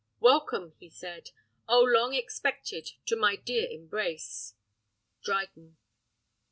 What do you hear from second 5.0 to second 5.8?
Dryden.